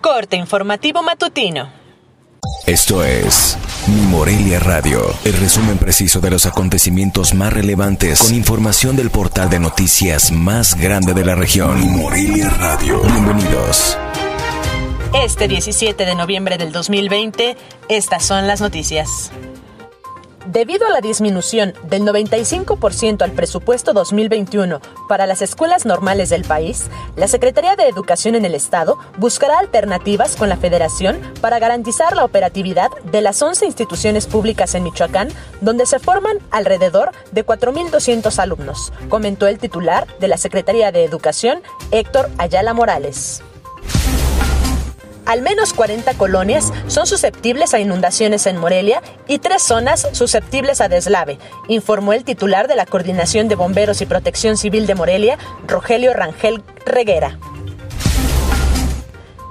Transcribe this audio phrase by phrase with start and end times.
[0.00, 1.70] Corte informativo matutino.
[2.66, 3.56] Esto es
[3.88, 9.50] Mi Morelia Radio, el resumen preciso de los acontecimientos más relevantes con información del portal
[9.50, 11.80] de noticias más grande de la región.
[11.80, 13.00] Mi Morelia Radio.
[13.02, 13.98] Bienvenidos.
[15.14, 17.56] Este 17 de noviembre del 2020,
[17.88, 19.32] estas son las noticias.
[20.46, 26.88] Debido a la disminución del 95% al presupuesto 2021 para las escuelas normales del país,
[27.16, 32.24] la Secretaría de Educación en el Estado buscará alternativas con la Federación para garantizar la
[32.24, 35.30] operatividad de las 11 instituciones públicas en Michoacán,
[35.60, 41.60] donde se forman alrededor de 4.200 alumnos, comentó el titular de la Secretaría de Educación,
[41.90, 43.42] Héctor Ayala Morales.
[45.26, 50.88] Al menos 40 colonias son susceptibles a inundaciones en Morelia y tres zonas susceptibles a
[50.88, 55.36] deslave, informó el titular de la Coordinación de Bomberos y Protección Civil de Morelia,
[55.66, 57.40] Rogelio Rangel Reguera.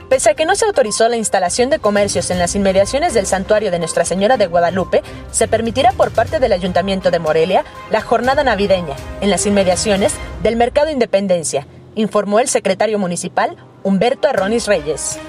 [0.08, 3.70] Pese a que no se autorizó la instalación de comercios en las inmediaciones del santuario
[3.70, 8.46] de Nuestra Señora de Guadalupe, se permitirá por parte del Ayuntamiento de Morelia la jornada
[8.46, 15.20] navideña en las inmediaciones del Mercado Independencia, informó el secretario municipal Humberto Arronis Reyes.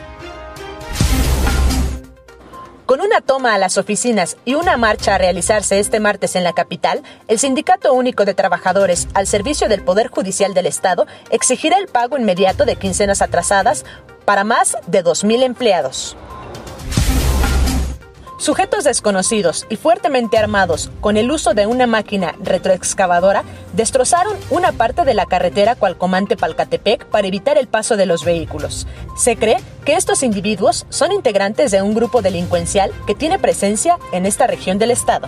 [2.96, 6.54] Con una toma a las oficinas y una marcha a realizarse este martes en la
[6.54, 11.88] capital, el Sindicato Único de Trabajadores al servicio del Poder Judicial del Estado exigirá el
[11.88, 13.84] pago inmediato de quincenas atrasadas
[14.24, 16.16] para más de 2.000 empleados.
[18.46, 25.04] Sujetos desconocidos y fuertemente armados con el uso de una máquina retroexcavadora destrozaron una parte
[25.04, 28.86] de la carretera Cualcomante-Palcatepec para evitar el paso de los vehículos.
[29.16, 34.26] Se cree que estos individuos son integrantes de un grupo delincuencial que tiene presencia en
[34.26, 35.26] esta región del estado.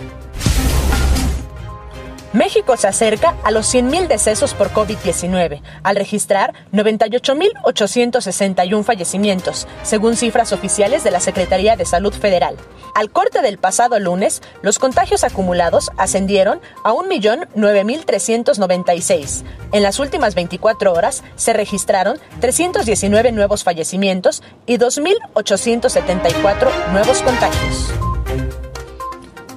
[2.33, 10.53] México se acerca a los 100.000 decesos por COVID-19, al registrar 98.861 fallecimientos, según cifras
[10.53, 12.55] oficiales de la Secretaría de Salud Federal.
[12.93, 19.43] Al corte del pasado lunes, los contagios acumulados ascendieron a 1.009.396.
[19.71, 27.91] En las últimas 24 horas se registraron 319 nuevos fallecimientos y 2.874 nuevos contagios.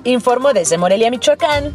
[0.05, 1.75] Informo desde Morelia, Michoacán.